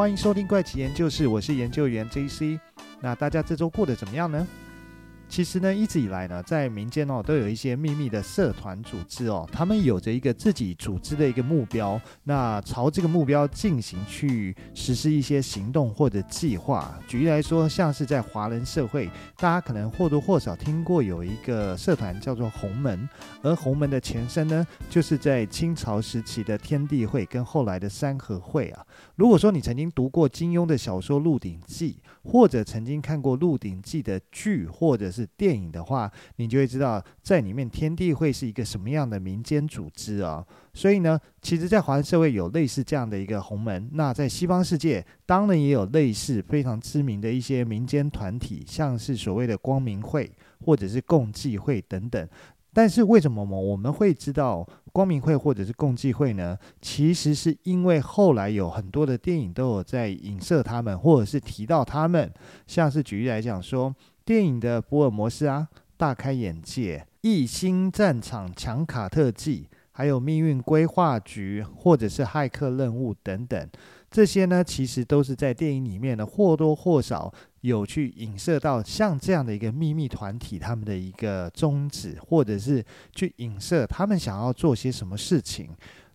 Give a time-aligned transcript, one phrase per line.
[0.00, 2.58] 欢迎收听怪奇研究室，我是研究员 JC。
[3.02, 4.48] 那大家这周过得怎么样呢？
[5.30, 16.98] 其实呢，一直以来呢，在民间哦，都有一些秘密的社团组织哦，他们有着一个自己组织的一个目标，那朝这个目标进行去实施一些行动或者计划。
[17.06, 23.08] 举例来说，像是在华人社会，大家可能或多或少听过有一个社团叫做红门，
[23.40, 28.84] 而红门的前身呢，就是在清朝时期的天地会跟后来的三合会啊。
[29.14, 40.44] 如果说你曾经读过金庸的小说《鹿鼎记》，或者曾经看过《鹿鼎记》的剧，或者是电影的话，你就会知道在里面天地会是一个什么样的民间组织啊。
[40.72, 43.90] 所以呢，其实，在华人社会有类似这样的一个洪门。
[43.94, 50.30] 那在西方世界，当然也有类似非常知名的一些民间团体，像是所谓的光明会
[50.64, 52.28] 或者是共济会等等。
[52.72, 56.56] 但是为什么我们会知道光明会或者是共济会呢？
[56.80, 62.32] 其实是因为后来有很多的电影都有在影射他们，或者是提到他们，
[62.68, 63.92] 像是举例来讲说。
[64.30, 73.68] 电影的福尔摩斯啊，大开眼界，异星战场强卡特技，还有命运规划局，或者是骇客任务等等，
[74.08, 85.68] 这些呢，其实都是在电影里面呢，或多或少有去影射到像这样的一个秘密团体，他们的一个宗旨，或者是去影射他们想要做些什么事情。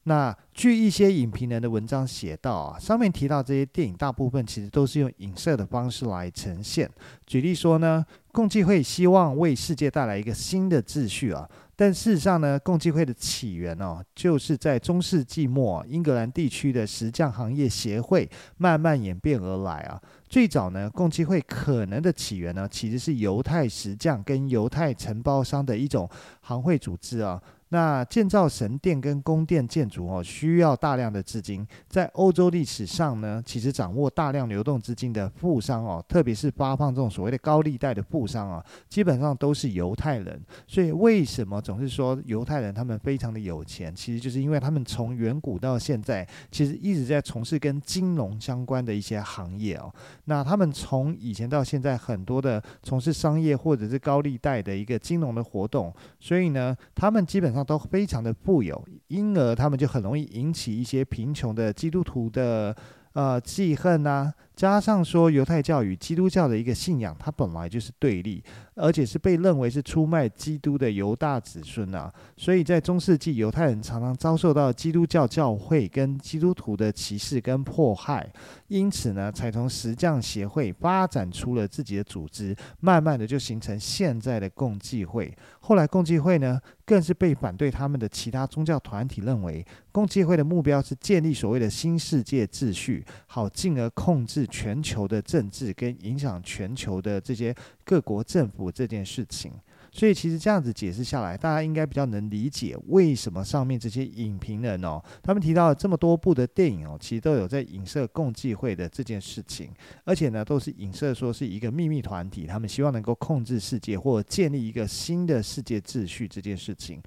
[0.07, 6.87] 那据一些影评人的文章写到啊，上面提到这些电影大部分其实都是用影射的方式来呈现。
[7.25, 19.99] 举例说呢，共济会希望为世界带来一个新的秩序啊，但事实上呢，共济会的起源哦，就是在中世纪末英格兰地区的石匠行业协会慢慢演变而来啊。
[20.27, 26.09] 最早呢，共济会可能的起源呢，其实是犹太石匠跟犹太承包商的一种
[26.41, 27.41] 行会组织啊。
[27.69, 31.67] 那建造神殿跟宫殿建筑哦，需要大量的资金。
[31.89, 40.39] 在欧洲历史上呢，其实掌握大量流动资金的富商哦，特别是发放这种所谓的高利贷的富商啊，基本上都是犹太人。
[40.67, 43.93] 所以为什么总是说犹太人他们非常的有钱？
[43.93, 49.91] 其实就是因为他们从远古到现在，其实一直在从事跟金融相关的一些行业哦。
[50.27, 57.65] 那他们从以前到现在，很多的从事商业或者是高利贷的一个金融的活动，所以呢，他们基本上。
[57.65, 62.75] 都非常的富有，因而他们就很容易引起一些贫穷的基督徒的
[63.15, 68.43] 呃记恨呐、加上说犹太教与基督教的一个信仰，它本来就是对立，
[68.75, 72.13] 而且是被认为是出卖基督的犹大子孙啊。
[72.35, 78.29] 所以在中世纪，犹太人常常遭受到基督教教会跟基督徒的歧视跟迫害，
[78.67, 85.33] 因此呢，才从石匠协会发展出了自己的组织，慢慢的就形成现在的共济会。
[85.61, 89.65] 后来共济会呢，更是被反对他们的其他宗教团体认为，
[89.95, 94.45] 共济会的目标是建立所谓的新世界秩序，好进而控制。
[94.47, 99.51] 全球的政治跟影响全球的这些各国政府这件事情，
[99.91, 109.71] 所以其实这样子解释下来，大家应该比较能理解为什么上面这些影评人哦，他们提到了这么多部的电影哦，其实都有在影射共济会的这件事情，
[110.03, 117.01] 而且呢，都是影射说是一个秘密团体，他们希望能够控制世界或建立一个新的世界秩序这件事情。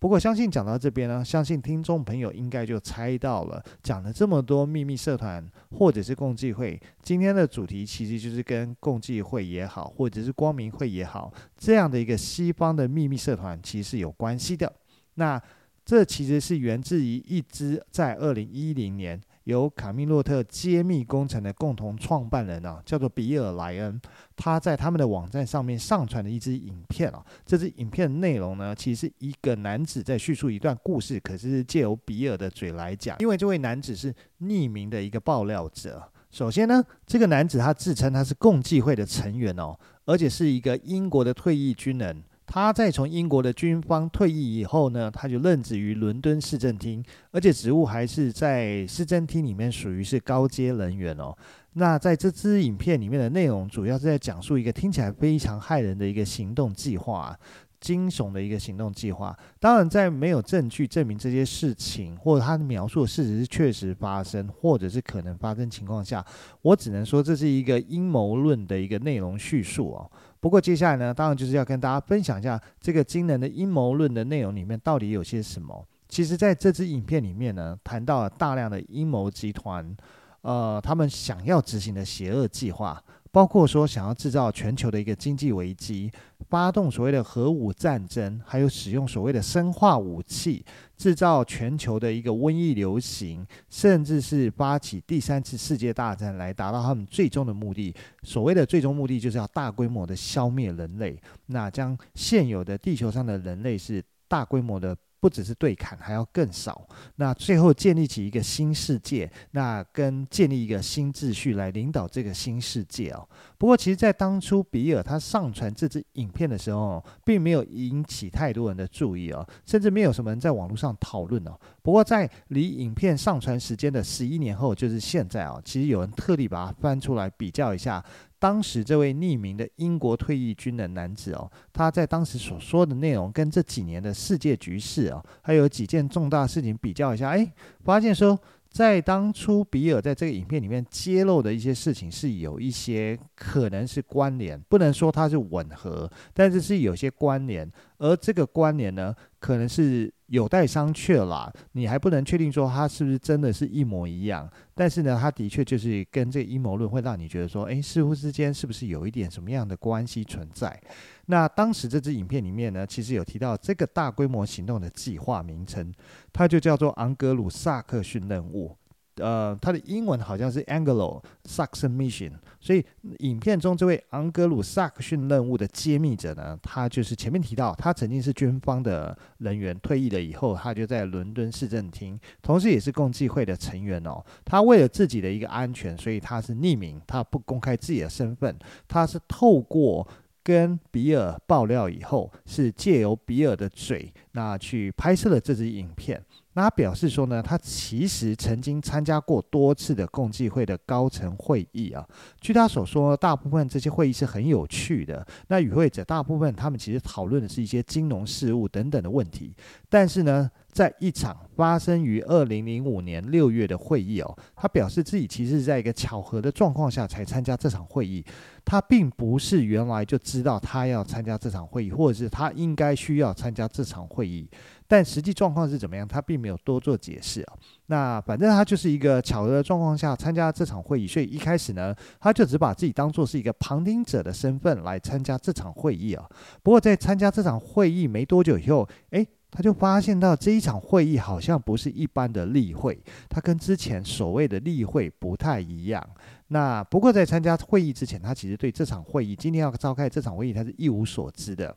[0.00, 14.72] 不过，相信讲到这边呢，相信听众朋友应该就猜到了，讲了这么多秘密社团或者是共济会，今天的主题其实就是跟共济会也好，或者是光明会也好，这样的一个西方的秘密社团其实是有关系的。
[15.14, 15.42] 那
[15.84, 19.20] 这其实是源自于一支在二零一零年。
[19.48, 23.98] 由卡密洛特揭秘工程的共同创办人啊，叫做比尔莱恩，
[24.36, 27.24] 他在他们的网站上面上传了一支影片啊。
[27.46, 33.16] 这支影片的内容呢，其实是一个男子在叙述一段故事，可是借由比尔的嘴来讲。
[33.20, 36.06] 因为这位男子是匿名的一个爆料者。
[36.30, 39.74] 首先呢，这个男子他自称他是共济会的成员哦，
[40.04, 42.22] 而且是一个英国的退役军人。
[42.50, 51.36] 他在从英国的军方退役以后呢，他就任职于伦敦市政厅，而且职务还是在市政厅里面属于是高阶人员哦。
[51.74, 57.38] 那在这支影片里面的内容，主要是在讲述一个听起来非常骇人的一个行动计划。
[57.80, 66.24] 惊悚的一个行动计划，当然在没有证据证明这些事情，或者他描述的事实是确实发生，或者是可能发生情况下，
[66.62, 70.10] 我只能说这是一个阴谋论的一个内容叙述哦。
[70.40, 75.86] 不过接下来呢，当然就是要跟大家分享一下这个惊人的阴谋论的内容里面到底有些什么。
[76.08, 79.96] 其实在这支影片里面呢，谈到了大量的阴谋集团，
[80.42, 83.02] 呃，他们想要执行的邪恶计划。
[83.30, 86.10] 包括说想要制造全球的一个经济危机，
[86.48, 90.64] 发动所谓的核武战争，还有使用所谓的生化武器，
[90.96, 97.94] 制造全球的一个瘟疫流行，甚至是发起第三次世界大战，来达到他们最终的目的。
[98.22, 104.96] 所谓的最终目的，就是要大规模的消灭人类，那将现有的地球上的人类是大规模的。
[105.20, 106.86] 不只是对砍，还要更少。
[107.16, 113.28] 那最后建立起一个新世界，那跟建立一个新秩序来领导这个新世界哦。
[113.58, 121.58] 不过，其实，在当初比尔他上传这支影片的时候，并没有引起太多人的注意哦，甚至没有什么人在网络上讨论哦。
[121.82, 128.02] 不过，在离影片上传时间的十一年后，就是现在哦，其实有人特地把它翻出来比较一下。
[128.38, 137.52] 当时这位匿名的英国退役军人男子哦，他在当时所说的内容跟这几年的世界局势哦，还有几件重大事情比较一下，哎，
[137.84, 138.38] 发现说。
[138.70, 151.52] 在当初比尔在这个影片里面揭露的一些事情是有一些可能是关联，不能说它是吻合，但是是有些关联，而这个关联呢，可能是有待商榷啦。
[151.72, 160.80] 你还不能确定说它是不是真的是一模一样，但是呢，它的确就是跟这个阴谋论会让你觉得说，诶，似乎之间是不是有一点什么样的关系存在？
[161.26, 165.92] 那当时这支影片里面呢，其实有提到这个大规模行动的计划名称，
[166.32, 168.77] 它就叫做昂格鲁萨克逊任务。
[169.18, 172.32] 呃，它的英文好像是 Anglo-Saxon Mission。
[172.60, 172.84] 所以
[173.18, 184.24] 影片中这位昂格鲁萨克逊任务的揭秘者呢，他就是前面提到，他曾经是军方的人员，退役了以后，他就在伦敦市政厅，同时也是共济会的成员哦。
[184.44, 188.56] 他为了自己的一个安全，所以他是匿名，他不公开自己的身份，
[188.86, 190.06] 他是透过。
[190.40, 196.24] 跟比尔爆料以后，是借由比尔的嘴，那去拍摄了这支影片。
[196.58, 202.06] 他表示说呢，他其实曾经参加过多次的共济会的高层会议啊。
[202.40, 205.26] 据他所说，大部分这些会议是很有趣的。
[205.48, 209.54] 那与会者大部分他们其实讨论的是一些金融事务等等的问题。
[209.88, 218.24] 但是呢，在一场发生于二零零五年六月的会议哦，他表示自己其实是在一个巧合的状况下才参加这场会议。
[218.64, 224.46] 他并不是原来就知道他要参加这场会议，或者是他应该需要参加这场会议，
[224.88, 227.52] 但实际状况是怎么样，他并没有多做解释啊。
[227.86, 236.26] 那反正他就是一个巧合的状况下参加这场会议，所以一开始呢，他就只把自己当做是一个旁听者的身份来参加这场会议啊。
[236.62, 242.98] 不过在参加这场会议没多久以后，诶，他就发现到这一场会议好像不是一般的例会，
[243.28, 246.02] 他跟之前所谓的例会不太一样。
[246.48, 251.76] 那不过在参加会议之前，他其实对这场会议今天要召开这场会议，他是一无所知的。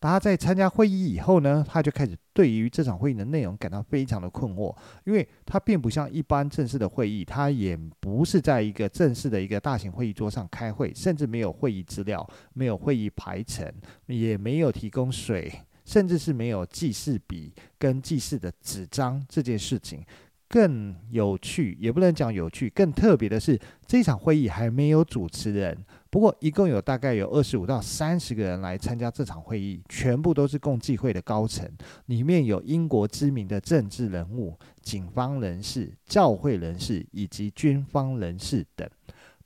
[0.00, 13.72] 他在参加会议以后呢，他就开始对于这场会议的内容感到非常的困惑，因为他并不像一般正式的会议，他也不是在一个正式的一个大型会议桌上开会，甚至没有会议资料，没有会议排程，
[14.06, 15.52] 也没有提供水，
[15.84, 20.04] 甚至是没有记事笔跟记事的纸张这件事情。
[20.48, 25.76] 更有趣，也不能讲有趣，更特别的是，这场会议还没有主持人。
[26.08, 31.68] 不过，一共有大概有二十五到三十个人来参加这场会议，全部都是共济会的高层，
[32.06, 38.88] 里面有英国知名的政治人物、警方人士、教会人士以及军方人士等。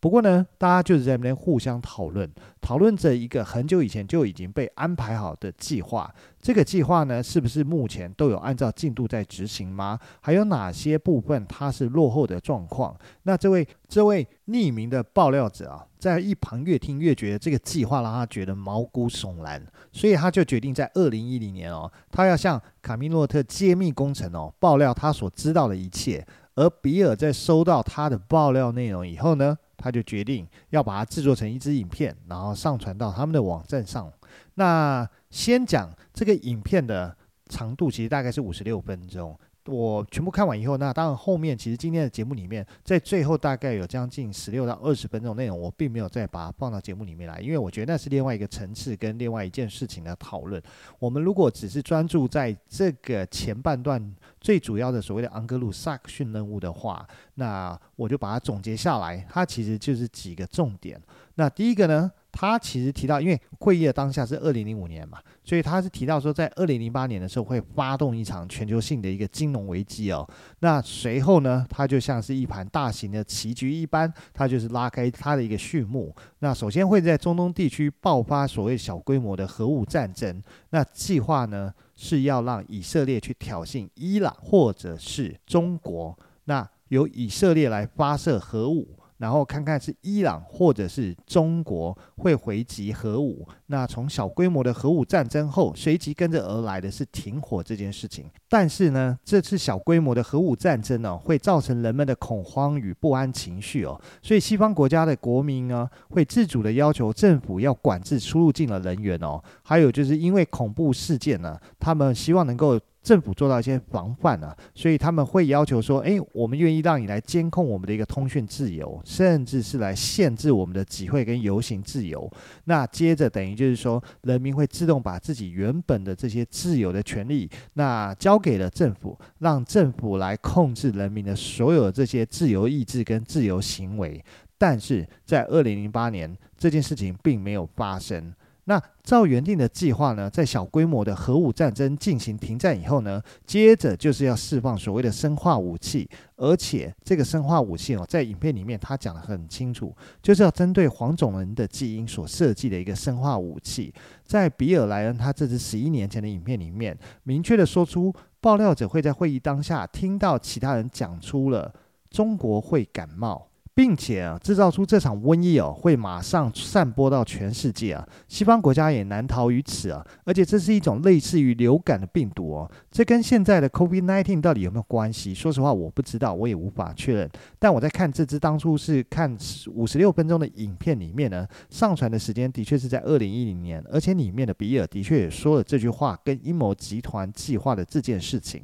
[0.01, 2.27] 不过呢，大家就是在那边互相讨论，
[2.59, 6.11] 讨论着一个很久以前就已经被安排好的计划。
[6.41, 9.99] 这个计划呢，是不是目前都有按照进度在执行吗？
[10.23, 12.97] 还有哪些部分它是落后的状况？
[13.25, 26.27] 那这位这位匿名的爆料者啊，在一旁越听越觉得这个计划让他觉得毛骨悚然，所以他就决定在二零一零年哦，他要向卡米洛特揭秘工程哦，爆料他所知道的一切。
[26.57, 34.13] 而比尔在收到他的爆料内容以后呢，他就决定要把它制作成一支影片，然后上传到他们的网站上。
[34.55, 39.37] 那先讲这个影片的长度，其实大概是五十六分钟。
[39.67, 50.61] 我全部看完以后，那当然后面其实今天的节目里面，在最后大概有将近十六到二十分钟内容，我并没有再把它放到节目里面来，因为我觉得那是另外一个层次跟另外一件事情的讨论。
[50.99, 54.03] 我们如果只是专注在这个前半段
[54.41, 61.01] 最主要的所谓的昂格鲁萨克逊任务的话，那我就把它总结下来，它其实就是几个重点。
[61.35, 70.29] 那第一个呢，它其实提到，因为会议的当下是二零零五年嘛，所以它是提到说，在二零零八年的时候会发动一场全球性的一个金融危机哦。
[70.59, 76.15] 那随后呢，它就像是一盘大型的棋局一般，它就是拉开它的一个序幕。
[76.41, 80.43] 那首先会在中东地区爆发所谓小规模的核武战争。
[80.71, 88.97] 那计划呢是要让以色列去挑衅伊朗或者是中国，那由以色列来发射核武。
[89.19, 93.47] 然后看看是伊朗或者是中国会回击核武。
[93.71, 98.25] 那从小规模的核武战争后，随即跟着而来的是停火这件事情。
[98.49, 103.99] 但是呢，这次小规模的核武战争呢，会造成人们的恐慌与不安情绪哦。
[104.21, 109.41] 所以西方国家的国民呢，会自主的要求政府要管制出入境的人员哦。
[109.63, 112.79] 还有就是因为恐怖事件呢，他们希望能够。
[113.03, 122.31] 政府做到一些防范啊，所以他们会要求说：“诶，我们愿意让你来监控我们的一个通讯自由，甚至是来限制我们的集会跟游行自由。”
[122.65, 134.25] 那接着等于就是说，人民会自动把自己原本的这些自由的权利，那交给了政府，让政府来控制人民的所有这些自由意志跟自由行为。
[134.57, 138.33] 但是在二零零八年，这件事情并没有发生。
[138.65, 153.93] 那照原定的计划呢，在小规模的核武战争进行停战以后呢，接着就是要释放所谓的生化武器，而且这个生化武器哦，在影片里面他讲得很清楚，就是要针对黄种人的基因所设计的一个生化武器。
[154.25, 161.75] 在比尔莱恩他这支十一年前的影片里面，明确的说出爆料者会在会议当下听到其他人讲出了
[162.09, 163.50] 中国会感冒。
[163.75, 170.05] 并且啊，制造出这场瘟疫哦，会马上散播到全世界啊，西方国家也难逃于此啊。
[170.25, 175.33] 而且这是一种类似于流感的病毒哦，这跟现在的 COVID-19 到底有没有关系？
[175.33, 177.31] 说实话，我不知道，我也无法确认。
[177.59, 179.35] 但我在看这支当初是看
[179.73, 188.63] 五十六分钟的影片里面呢，上传的时间的确是在二零一零年，而且里面的比尔的确也说了这句话跟阴谋集团计划的这件事情。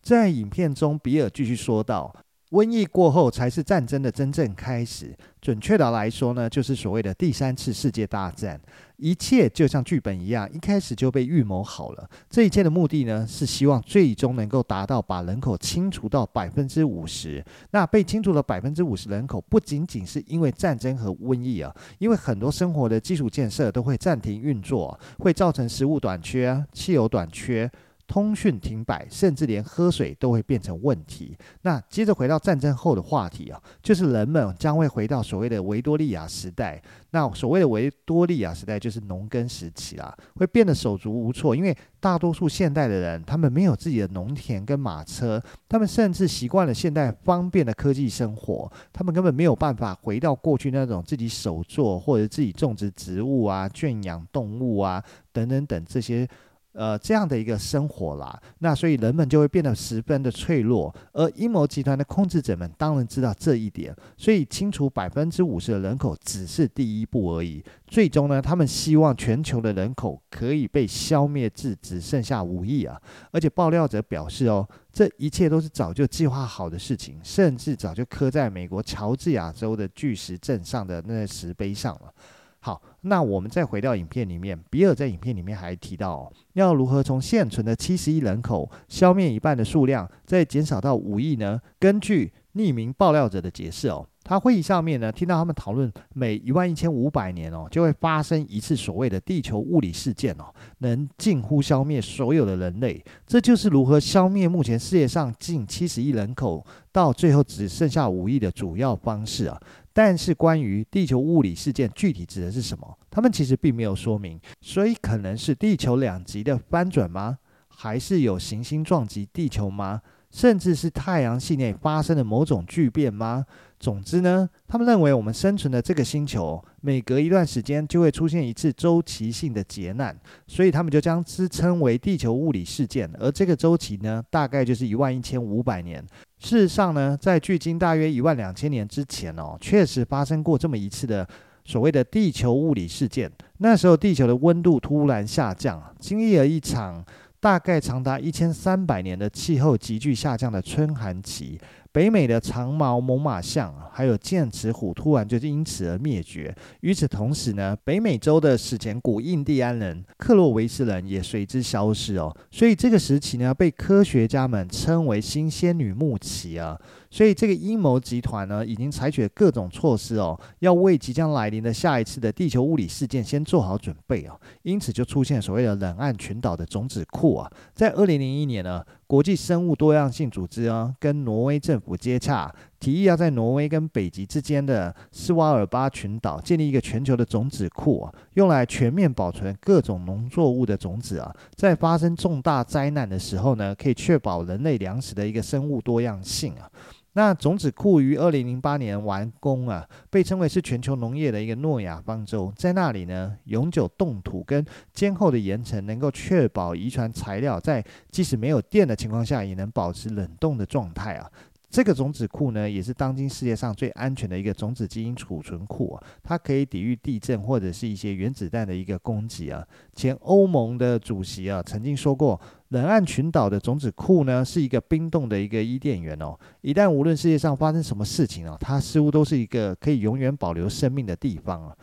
[0.00, 2.14] 在影片中，比尔继续说道。
[2.50, 5.14] 瘟疫过后才是战争的真正开始。
[5.40, 8.60] 准确的来说呢，就是所谓的第三次世界大战。
[8.96, 12.10] 一切就像剧本一样，一开始就被预谋好了。
[12.28, 17.44] 这一切的目的呢，是希望最终能够达到把人口清除到百分之五十。
[17.70, 27.70] 那被清除了百分之五十人口，不仅仅是因为战争和瘟疫啊，因为很多生活的基础建设都会暂停运作，会造成食物短缺、汽油短缺。
[28.08, 31.36] 通讯停摆，甚至连喝水都会变成问题。
[31.62, 36.82] 那接着回到战争后的话题啊，就是人们将会回到所谓的维多利亚时代。
[37.10, 56.26] 那所谓的维多利亚时代就是农耕时期啦，会变得手足无措，因为大多数现代的人他们没有自己的农田跟马车，他们甚至习惯了现代方便的科技生活，他们根本没有办法回到过去那种自己手作或者自己种植植物啊、圈养动物啊等等等这些。
[56.72, 67.64] 呃，这样的一个生活啦，那所以人们就会变得十分的脆弱，而阴谋集团的控制者们当然知道这一点，所以清除百分之五十的人口只是第一步而已。
[67.86, 73.00] 最终呢，他们希望全球的人口可以被消灭至只剩下五亿啊！
[73.32, 82.12] 而且爆料者表示哦，这一切都是早就计划好的事情，甚至早就刻在美国乔治亚州的巨石阵上的那石碑上了。
[82.60, 91.60] 好，那我们再回到影片里面，比尔在影片里面还提到，要如何从现存的七十亿人口消灭一半的数量，再减少到五亿呢？
[91.78, 103.02] 根据匿名爆料者的解释哦，他会议上面呢，听到他们讨论每一万一千五百年哦，就会发生一次所谓的地球物理事件哦，能近乎消灭所有的人类。
[103.26, 109.60] 这就是如何消灭目前世界上近七十亿人口，到最后只剩下五亿的主要方式啊。
[109.98, 112.96] 但是关于地球物理事件具体指的是什么？
[113.10, 117.38] 他们其实并没有说明，所以可能是地球两极的翻转吗？
[117.66, 120.00] 还是有行星撞击地球吗？
[120.30, 123.44] 甚至是太阳系内发生的某种巨变吗？
[123.80, 133.10] 总之呢，他们认为我们生存的这个星球，每隔一段时间就会出现一次周期性的劫难，所以他们就将之称为地球物理事件。
[133.18, 136.06] 而这个周期呢，大概就是一万一千五百年。
[136.38, 141.28] 事实上呢，在距今大约一万两千年之前哦，确实发生过这么一次的
[141.64, 143.30] 所谓的地球物理事件。
[143.58, 147.04] 那时候地球的温度突然下降，经历了一场
[147.40, 151.58] 大概长达一千三百年的气候急剧下降的春寒期。
[151.90, 156.54] 北美的长毛猛犸象，还有剑齿虎，突然就因此而灭绝。
[156.80, 162.34] 与此同时呢，北美洲的史前古印第安人克洛维斯人也随之消失哦。
[162.50, 166.78] 所以这个时期呢，被科学家们称为新仙女木期啊。
[167.10, 174.38] 所以这个阴谋集团呢，已经采取了各种措施哦，要为即将来临的下一次的地球物理事件先做好准备哦。
[174.62, 177.50] 因此就出现所谓的冷暗群岛的种子库啊。
[177.74, 196.70] 在二零零一年呢，国际生物多样性组织啊，跟挪威政府接洽，提议要在挪威跟北极之间的斯瓦尔巴群岛建立一个全球的种子库啊，用来全面保存各种农作物的种子啊，在发生重大灾难的时候呢，可以确保人类粮食的一个生物多样性啊。
[197.18, 202.52] 那种子库于二零零八年完工啊，被称为是全球农业的一个诺亚方舟。
[202.54, 211.28] 在那里呢，永久冻土跟坚厚的岩层能够确保遗传材料在即使没有电的情况下，也能保持冷冻的状态啊。
[211.70, 219.62] 这个种子库呢，也是当今世界上最安全的一个种子基因储存库啊，它可以抵御地震或者是一些原子弹的一个攻击啊。
[219.94, 226.34] 前欧盟的主席啊，曾经说过，冷岸群岛的种子库呢，是一个冰冻的一个伊甸园哦。
[226.62, 231.76] 一旦无论世界上发生什么事情啊，它似乎都是一个可以永远保留生命的地方啊。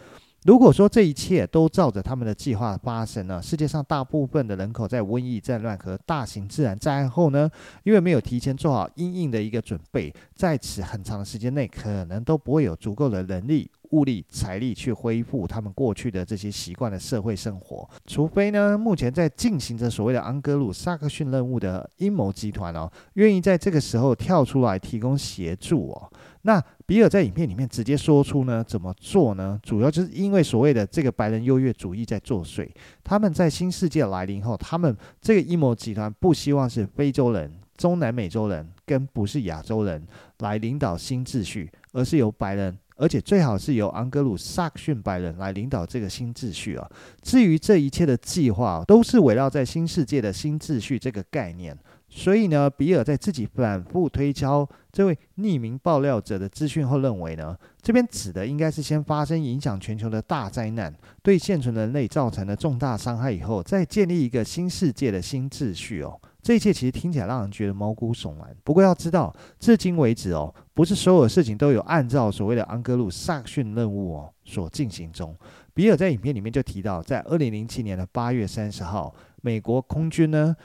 [0.46, 7.50] 如果说这一切都照着他们的计划发生呢，世界上大部分的人口在瘟疫、战乱和大型自然灾害后呢，
[7.82, 17.90] 因为没有提前做好因应的一个准备，在此很长的时间内，可能都不会有足够的人力、物力、财力去恢复他们过去的这些习惯的社会生活。
[18.06, 26.12] 除非呢，目前在进行着所谓的安哥鲁萨克逊任务的阴谋集团哦，愿意在这个时候跳出来提供协助哦。
[26.44, 29.60] 那比尔在影片里面直接说出呢，怎么做呢？
[29.64, 32.70] 主要就是因为所谓的这个白人优越主义在作祟。
[33.04, 40.06] 他们在新世界来临后，他们这个阴谋集团不希望是非洲人、中南美洲人跟不是亚洲人
[40.40, 46.88] 来领导新秩序，而是由白人，而且最好是由安格鲁萨克逊白人来领导这个新秩序啊。
[47.24, 51.76] 至于这一切的计划，都是围绕在新世界的新秩序这个概念。
[52.18, 66.18] 所以呢，比尔在自己反复推敲这位匿名爆料者的资讯后，认为呢，这边指的应该是先发生影响全球的大灾难，对现存人类造成了重大伤害以后，再建立一个新世界的新秩序哦。
[66.42, 68.56] 这一切其实听起来让人觉得毛骨悚然。
[68.64, 75.36] 不过要知道，至今为止哦，不是所有事情都有按照所谓的安格鲁萨克逊任务哦所进行中。
[75.74, 80.56] 比尔在影片里面就提到，在二零零七年的八月三十号，美国空军呢。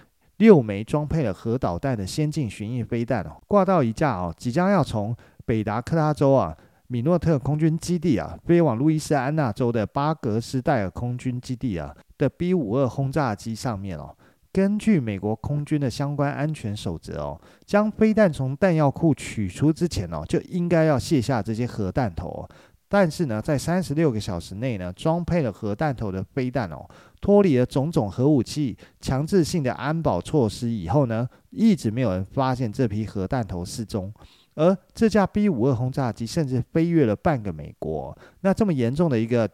[0.41, 6.57] 六枚装配了核导弹的先进巡弋飞弹哦，挂到一架哦，即将要从北达科他州啊
[6.87, 14.17] 米诺特空军基地啊飞往路易斯安那州的巴格斯戴尔空军基地啊的 B 五二轰炸机上面哦。
[14.53, 22.49] 根据美国空军的相关安全守则哦，将飞弹从弹药库取出之前哦，就应该要卸下这些核弹头哦。
[22.91, 26.85] 但是呢，在三十六个小时内呢，装配了核弹头的飞弹哦，
[27.21, 34.13] 脱离了种种核武器强制性的安保措施以后呢，一直没有人发现这批核弹头失踪，
[34.57, 38.19] 而这架 B 五二轰炸机甚至飞越了半个美国。
[38.41, 39.49] 那这么严重的一个。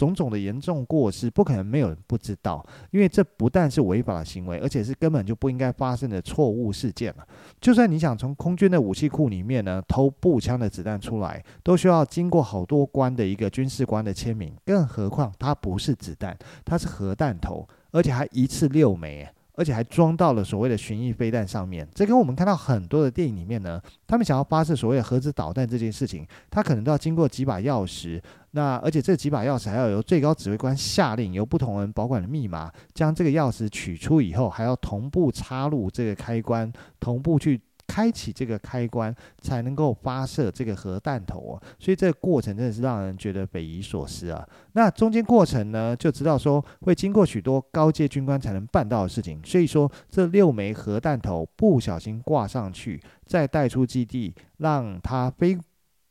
[0.00, 7.26] 种种的严重过失，不可能没有人不知道，因为这不但是违法的行为，而且是根本就不应该发生的错误事件了。
[7.60, 16.34] 就算你想从空军的武器库里面呢偷步枪的子弹出来，都需要经过好多关的一个军事官的签名，更何况它不是子弹，
[16.64, 19.28] 它是核弹头，而且还一次六枚。
[19.60, 28.18] 而且还装到了所谓的巡弋飞弹上面，这跟我们看到很多的电影里面呢，他们想要发射所谓的核子导弹这件事情，它可能都要经过几把钥匙，
[28.52, 37.60] 那而且这几把钥匙还要由最高指挥官下令，由不同人保管的密码，将这个钥匙取出以后，还要同步插入这个开关，同步去。
[37.90, 44.48] 开启这个开关才能够发射这个核弹头哦，所以这个过程真的是让人觉得匪夷所思啊。
[44.74, 49.40] 那中间过程呢，就知道说会经过许多高阶军官才能办到的事情。
[49.44, 55.58] 所以说这六枚核弹头不小心挂上去，再带出基地，让它飞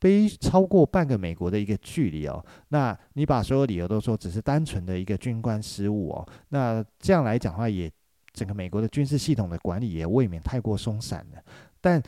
[0.00, 2.44] 飞超过半个美国的一个距离哦。
[2.68, 7.90] 那你把所有理由都说只是单纯的一个军官失误哦，那这样来讲的话，也
[8.32, 11.42] 整个美国的军事系统的管理也未免太过松散了。
[11.80, 12.02] 但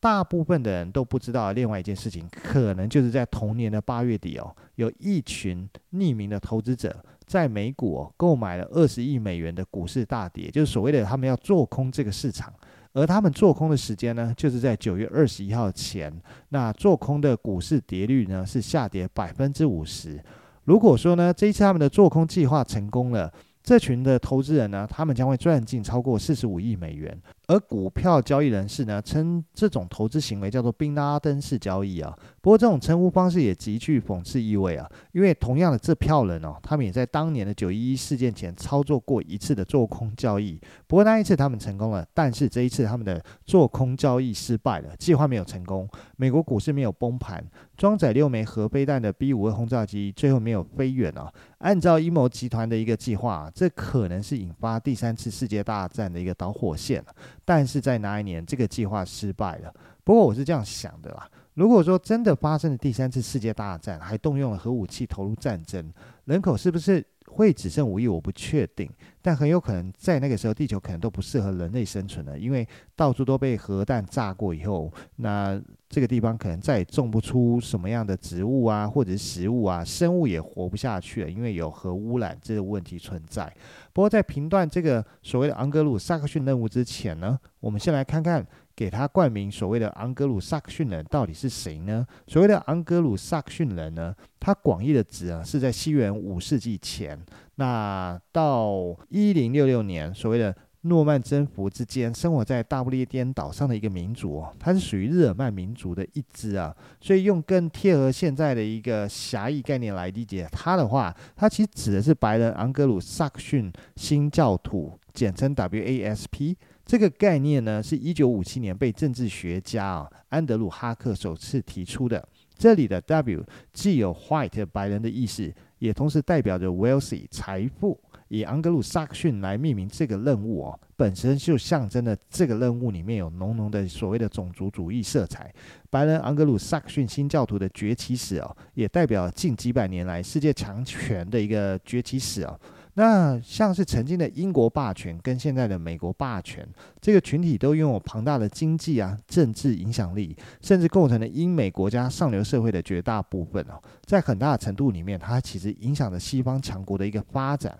[0.00, 12.52] 大部分的人都不知道另外一件事情，可能就是在同年的八月底哦，有一群匿名的投资者在美股购买了二十亿美元的股市大跌，就是所谓的他们要做空这个市场，
[12.94, 16.12] 而他们做空的时间呢，就是在九月二十一号前。
[16.48, 20.20] 那做空的股市跌率呢是下跌百分之五十。
[20.64, 23.32] 如果说呢这一次他们的做空计划成功了，
[23.62, 27.16] 这群的投资人呢，他们将会赚进超过四十五亿美元。
[27.48, 32.16] 而股票交易人士呢，称这种投资行为叫做宾拉登式交易啊。
[32.40, 40.58] 不过这种称呼方式也极具讽刺意味啊，因为同样的这票人哦，他们也在当年的九一一事件前操作过一次的做空交易。
[40.86, 47.44] 不过那一次他们成功了，但是这一次他们的做空交易失败了，计划没有成功，美国股市没有崩盘，
[47.76, 51.32] 装载六枚核飞弹的 B 五二轰炸机最后没有飞远啊。
[51.58, 57.04] 按照阴谋集团的一个计划，这可能是引发第三次世界大战的一个导火线。
[57.44, 59.72] 但是在哪一年，这个计划失败了？
[60.04, 65.92] 不过我是这样想的啦，如果说真的发生了第三次世界大战，还动用了核武器投入战争，
[66.24, 68.90] 人口是不是会只剩五亿，我不确定，
[69.22, 83.50] 但很有可能在那个时候，地球可能都不适合人类生存了，因为到处都被核弹炸过以后，那这个地方可能再也种不出什么样的植物啊，或者是食物啊，生物也活不下去了，因为有核污染这个问题存在。
[83.92, 88.46] 不过在评断这个所谓的昂格鲁萨克逊任务之前呢，我们先来看看。
[88.74, 92.06] 给他冠名所谓的昂格鲁萨克逊人到底是谁呢？
[92.26, 97.22] 所谓的昂格鲁萨克逊人呢，他广义的指啊是在西元五世纪前，
[97.56, 116.56] 那到一零六六年所谓的诺曼征服之间，生活在大不列颠岛上的一个民族，它是属于日耳曼民族的一支啊，所以用更贴合现在的一个狭义概念来理解它的话，它其实指的是白人昂格鲁萨克逊新教徒，简称 WASP。
[116.84, 122.28] 这个概念呢，是一九五七年被政治学家啊安德鲁哈克首次提出的。
[122.58, 127.98] 这里的 W 既有 white 白人的意思，也同时代表着 wealthy 财富。
[128.32, 135.52] 以昂格鲁萨克逊来命名这个任务哦，本身就象征了这个任务里面有浓浓的所谓的种族主义色彩。
[135.90, 142.58] 白人昂格鲁萨克逊新教徒的崛起史哦，也代表近几百年来世界强权的一个崛起史哦。
[142.94, 146.66] 那像是曾经的英国霸权跟现在的美国霸权，
[147.02, 153.78] 这个群体都拥有庞大的经济啊、政治影响力，甚至构成了英美国家上流社会的绝大部分哦。
[154.06, 157.78] 在很大的程度里面，它其实影响着西方强国的一个发展，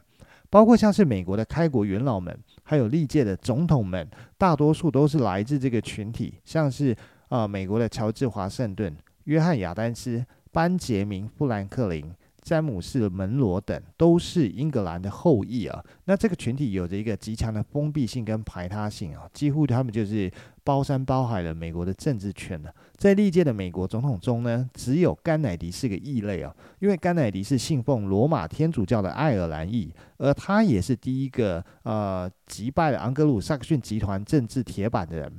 [0.53, 6.95] 包括像是美国的开国元老们，还有历届的总统们，大多数都是来自这个群体，像是
[7.31, 12.05] 啊、美国的乔治华盛顿、约翰亚丹斯、班杰明富兰克林。
[12.43, 20.31] 詹姆士·门罗等都是英格兰的后裔啊，那这个群体有着一个极强的封闭性跟排他性啊，几乎他们就是
[20.65, 22.75] 包山包海了美国的政治圈了。
[22.97, 35.33] 在历届的美国总统中呢，只有甘乃迪是个异类啊，因为甘乃迪是信奉罗马天主教的爱尔兰裔，而他也是第一个呃击败了昂格鲁萨克逊集团政治铁板的人。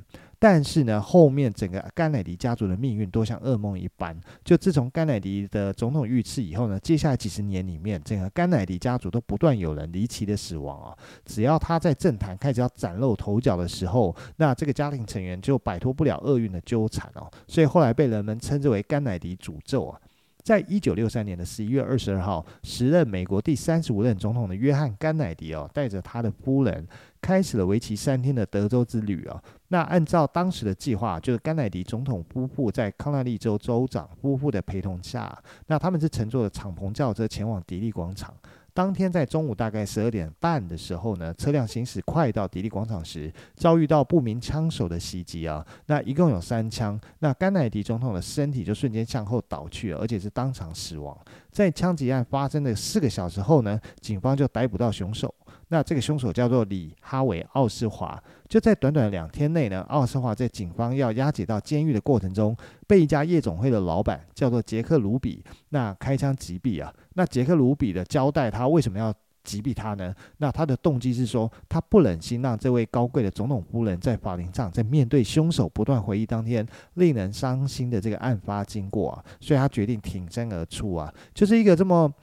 [0.44, 4.14] 但是呢，后面整个甘乃迪家族的命运都像噩梦一般。
[4.44, 10.94] 就自从甘乃迪的总统遇刺以后呢，接下来几十年里面，整个甘乃迪家族都不断有人离奇的死亡啊。
[11.24, 17.26] 只要他在政坛开始要崭露头角的时候，那这个家庭成员就摆脱不了厄运的纠缠哦。
[17.48, 19.98] 所以后来被人们称之为甘乃迪诅咒啊。
[20.44, 26.86] 在一九六三年的十一月二十二号，时任美国第三十五任总统的约翰·甘乃迪哦，带着他的夫人
[27.22, 29.42] 开始了为期三天的德州之旅哦。
[29.68, 35.34] 那按照当时的计划，就是甘乃迪总统夫妇在康纳利州州长夫妇的陪同下，
[35.66, 38.34] 那他们是乘坐的敞篷轿车前往迪利广场。
[38.74, 45.64] 当天在中午大概十二点半的时候呢，车辆行驶快到迪利广场时，遭遇到不明枪手的袭击啊。
[45.86, 51.16] 那一共有三枪，那甘乃迪总统的身体就瞬间向后倒去，而且是当场死亡。
[51.52, 55.32] 在枪击案发生的四个小时后呢，警方就逮捕到凶手。
[55.74, 58.22] 那这个凶手叫做李哈维·奥斯华。
[58.48, 62.56] 就在短短两天内呢，奥斯华在警方要押解到监狱的过程中，
[62.86, 66.94] 被一家夜总会的老板叫做杰克·卢比那开枪击毙啊。
[67.14, 70.14] 那杰克·卢比的交代，他为什么要击毙他呢？
[70.36, 82.14] 那他的动机是说，他不忍心让这位高贵的总统夫人在法庭上，在面对凶手不断回忆当天令人伤心的这个案发经过啊，所以他决定挺身而出啊，就是一个这么。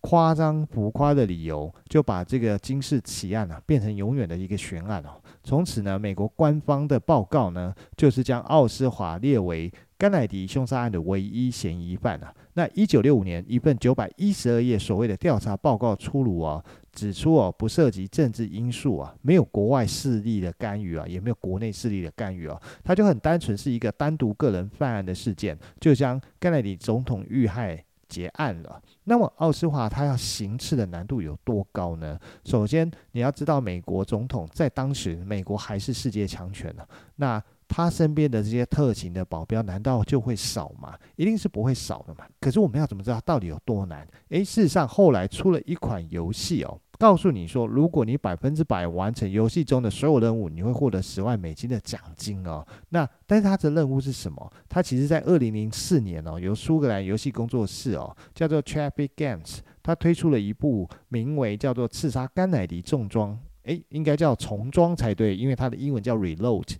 [0.00, 5.20] 夸张浮夸的理由，就把这个惊世奇案啊变成永远的一个悬案哦。
[5.42, 12.32] 从此呢，美国官方的报告呢，就是将奥斯华列为甘乃迪凶杀案的唯一嫌疑犯啊。
[12.54, 27.84] 那一九六五年，一份九百一十二页所谓的调查报告出炉啊，指出哦，不涉及政治因素啊，没有国外势力的干预啊，也没有国内势力的干预啊，它就很单纯是一个单独个人犯案的事件，就将甘乃迪总统遇害。
[28.08, 28.80] 结案了。
[29.08, 32.20] 那么奥斯华他要行刺的难度有多高呢？
[32.44, 36.86] 首先你要知道，美国总统在当时美国还是世界强权呢。
[37.16, 40.94] 那他身边的这些特勤的保镖难道就会少吗？
[41.16, 42.26] 一定是不会少的嘛。
[42.38, 44.06] 可是我们要怎么知道到底有多难？
[44.28, 46.78] 诶，事实上后来出了一款游戏哦。
[46.98, 52.66] 告诉你说，如果你百分之百完成游戏中的所有任务，你会获得十万美金的奖金哦。
[52.88, 54.52] 那但是它的任务是什么？
[54.68, 63.32] 它其实在二零零四年哦，由苏格兰游戏工作室哦，叫做 Traffic Games，它推出了一部名为叫做《刺杀甘乃迪重装》，
[63.62, 66.74] 诶，应该叫重装才对，因为它的英文叫 Reload。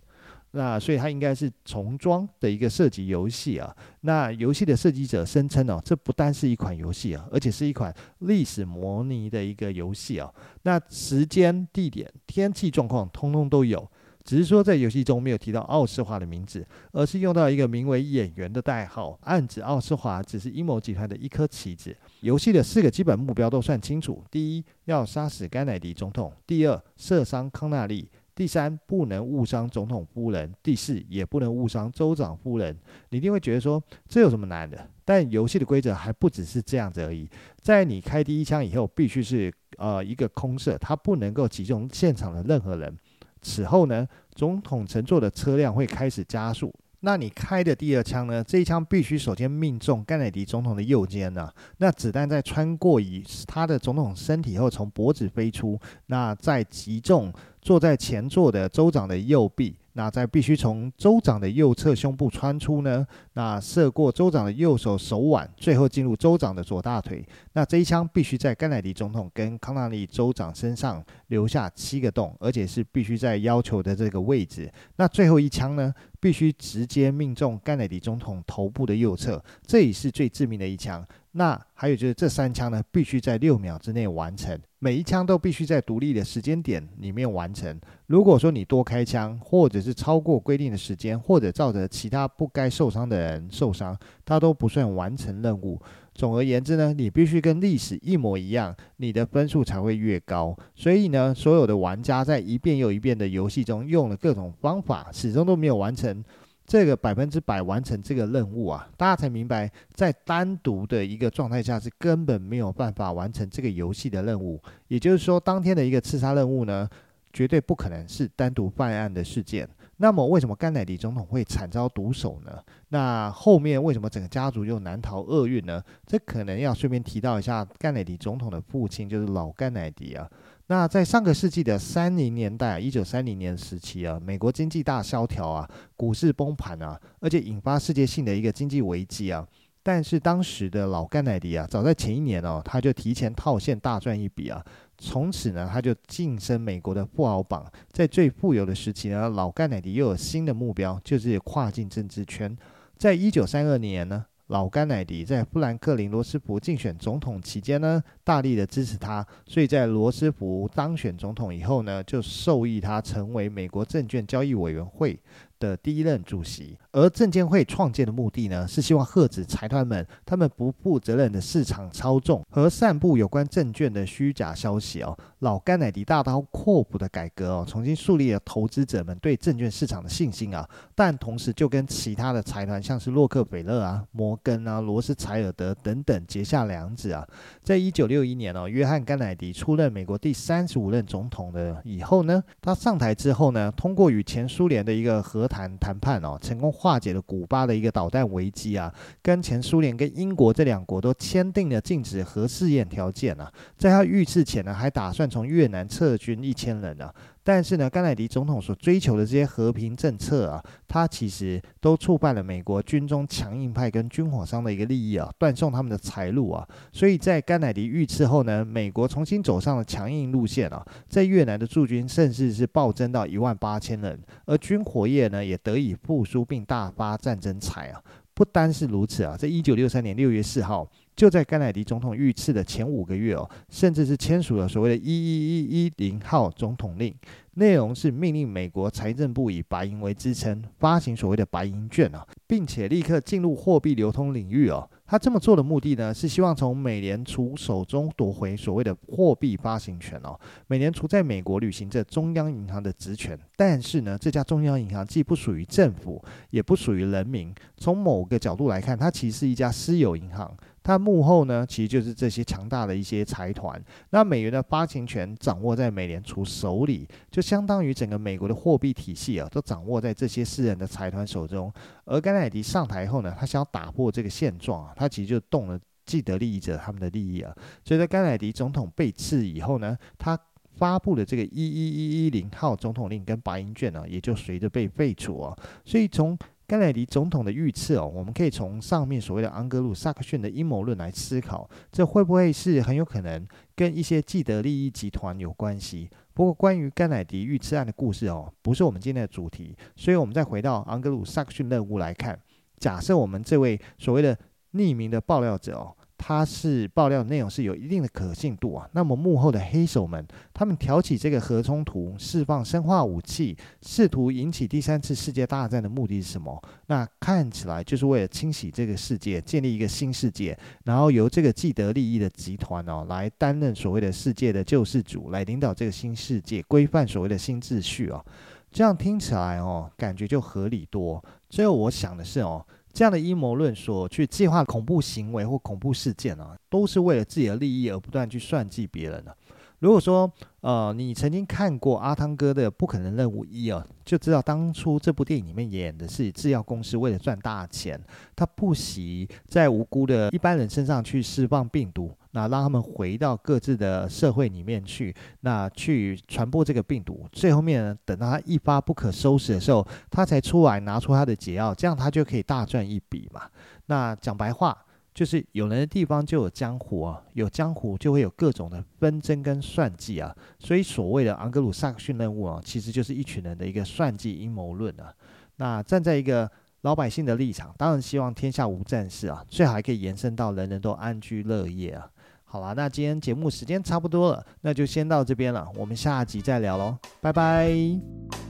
[0.51, 3.75] 那所以它应该是重装的一个射击游戏啊。
[4.01, 10.33] 那游戏的设计者声称哦，这不单是一款游戏啊，而且是一款历史模拟的一个游戏啊。
[10.63, 13.89] 那时间、地点、天气状况通通都有。
[14.25, 21.95] 只是说在游戏中没有提到奥斯华的名字，而是用到一个名为演员的代号，暗指奥斯华只是阴谋集团的一颗棋子。
[22.19, 28.07] 游戏的四个基本目标都算清楚：第一，要杀死甘乃迪总统；第二，射伤康纳利。
[28.39, 32.73] 第三，不能误伤总统夫人；第四，也不能误伤州长夫人。
[33.09, 34.89] 你一定会觉得说，这有什么难的？
[35.03, 37.29] 但游戏的规则还不只是这样子而已。
[37.59, 42.97] 在你开第一枪以后，必须是呃一个空射，它不能够击中现场的任何人。
[43.41, 46.73] 此后呢，总统乘坐的车辆会开始加速。
[47.01, 48.43] 那你开的第二枪呢？
[48.43, 57.33] 这一枪必须首先命中甘乃迪总统的右肩呐、那子弹在穿过以他的总统身体后，从脖子飞出，那再击中。
[57.61, 67.23] 坐在前座的州长的右臂，那再必须从州长的右侧胸部穿出呢，那射过州长的右手手腕，最后进入州长的左大腿。
[67.51, 74.71] 那这一枪必须在甘乃迪总统跟康纳利州长身上留下七个洞，而且是必须在要求的这个位置。
[74.95, 81.05] 那最后一枪呢，必须直接命中甘乃迪总统头部的右侧，这也是最致命的一枪。
[81.31, 87.79] 那还有就是这三枪呢，必须在六秒之内完成，每一枪都必须在独立的时间点里面完成。
[88.07, 95.79] 如果说你多开枪，或者是超过规定的时间，或者造着其他不该受伤的人受伤，他都不算完成任务。
[96.19, 100.53] 总而言之呢，你必须跟历史一模一样，你的分数才会越高。
[100.75, 106.21] 所以呢，所有的玩家在一遍又一遍的游戏中用了各种方法，始终都没有完成。
[106.67, 114.61] 这个百分之百完成这个任务啊，大家才明白，在单独的一个状态下是根本没有办法完成这个游戏的任务。
[114.89, 116.85] 也就是说，当天的一个刺杀任务呢，
[117.31, 119.65] 绝对不可能是单独办案的事件。
[120.01, 122.51] 那么，为什么甘乃迪总统会惨遭毒手呢？
[122.87, 125.83] 那后面为什么整个家族又难逃厄运呢？
[126.07, 130.25] 这可能要顺便提到一下，甘乃迪总统的父亲就是老甘乃迪啊。
[130.67, 139.45] 那在上个世纪的三零年代，一九三零年时期啊，美国经济大萧条啊，股市崩盘啊，而且引发世界性的一个经济危机啊。
[139.81, 144.63] 但是当时的老甘乃迪啊，早在前一年哦，他就提前套现大赚一笔啊，
[144.99, 147.65] 从此呢，他就晋升美国的富豪榜。
[147.91, 152.55] 在最富有的时期呢，老甘乃迪又有新的目标，就是跨进政治圈。
[152.97, 154.25] 在一九三二年呢。
[154.49, 165.19] 老甘乃迪在富兰克林·罗斯福竞选总统期间呢，大力的支持他，所以在罗斯福当选总统以后呢，就授意他成为美国证券交易委员会
[165.59, 175.17] 的第一任主席，而证监会创建的目的呢，是希望遏止财团们他们不负责任的市场操纵和散布有关证券的虚假消息哦。
[175.39, 180.67] 老甘乃迪大刀阔斧的改革哦，重新树立了投资者们对证券市场的信心啊。
[180.95, 187.25] 但同时就跟其他的财团，像是洛克菲勒啊、摩根啊、罗斯柴尔德等等结下梁子啊。
[187.63, 207.11] 在一九六一年哦，约翰甘乃迪出任美国第三十五任总统的以后呢，他上台之后呢，通过与前苏联的一个和谈谈判哦，成功化解了古巴的一个导弹危机啊，跟前苏联跟英国这两国都签订了禁止核试验条件啊，在他遇刺前呢，还打算从越南撤军一千人呢。
[207.43, 216.67] 但是呢，甘乃迪总统所追求的这些和平政策啊，他其实都触犯了美国军中强硬派跟军火商的一个利益啊，断送他们的财路啊。
[216.91, 228.01] 所以在甘乃迪遇刺后呢，美国重新走上了强硬路线啊，在越南的驻军甚至是暴增到一万八千人，而军火业呢也得以复苏并大发战争财啊。
[228.39, 237.13] 不单是如此啊，在一九六三年六月四号，就在甘乃迪总统遇刺的前五个月哦，甚至是签署了所谓的“一一一一零号”总统令，
[237.55, 244.89] 内容是命令美国财政部以白银为支撑，发行所谓的白银券啊，并且立刻进入货币流通领域哦。
[245.09, 250.39] 他这么做的目的呢，是希望从美联储手中夺回所谓的货币发行权哦。
[250.67, 257.51] 美联储在美国履行着中央银行的职权，但是呢，这家中央银行既不属于政府，也不属于人民。
[257.75, 260.55] 从某个角度来看，它其实是一家私有银行。
[260.83, 263.81] 它幕后呢，其实就是这些强大的一些财团。
[264.09, 271.71] 那美元的发行权掌握在美联储手里，就相当于整个美国的货币体系啊，都掌握在这些私人的财团手中。
[272.05, 277.53] 而甘乃迪上台后呢，他想要打破这个现状啊，他其实就动了既得利益者他们的利益啊。
[277.83, 280.39] 所以在甘乃迪总统被刺以后呢，他
[280.77, 285.55] 发布的这个一一一一零号总统令跟白银券呢，也就随着被废除啊。
[285.83, 286.37] 所以从
[286.69, 293.43] 甘乃迪总统的遇刺哦，我们可以从上面所谓的安格鲁萨克逊的阴谋论来思考，这会不会是很有可能
[293.75, 296.07] 跟一些既得利益集团有关系？
[296.35, 302.39] 不过，关于甘乃迪遇刺案的故事哦，不是我们今天的主题，所以我们再回到安格鲁萨克逊任务来看。
[302.77, 304.37] 假设我们这位所谓的
[304.73, 308.87] 匿名的爆料者哦，它是爆料内容是有一定的可信度啊。
[308.91, 316.61] 那么幕后的黑手们，他们挑起这个核冲突、释放生化武器，试图引起第三次世界大战的目的是什么？
[316.87, 328.23] 那看起来就是为了清洗这个世界，建立一个新世界，然后由这个既得利益的集团哦来担任所谓的世界的救世主，来领导这个新世界，规范所谓的新秩序哦。
[328.71, 331.23] 这样听起来哦，感觉就合理多。
[331.49, 332.63] 最后我想的是哦。
[332.91, 339.35] 这样的阴谋论所去计划恐怖行为或恐怖事件啊，都是为了自己的利益而不断去算计别人的。
[339.79, 347.97] 如果说，呃，你曾经看过阿汤哥的《不可能任务一》啊，就知道当初这部电影里面演的是制药公司为了赚大钱，
[348.35, 357.25] 他不惜在无辜的一般人身上去释放病毒，那让他们回到各自的社会里面去，那去传播这个病毒。
[357.31, 363.43] 最后面呢，等到他一发不可收拾的时候，他才出来拿出他的解药，这样他就可以大赚一笔嘛。
[363.85, 364.77] 那讲白话。
[365.19, 375.13] 就是有人的地方就有江湖啊，有江湖就会有各种的纷争跟算计啊，所以所谓的昂格鲁萨克逊任务啊，其实就是一群人的一个算计阴谋论啊。
[375.57, 376.49] 那站在一个
[376.83, 382.09] 老百姓的立场，当然希望天下无战事啊，最好还可以延伸到人人都安居乐业啊。
[382.45, 388.48] 好啦，那今天节目时间差不多了，那就先到这边了，我们下集再聊喽，拜拜。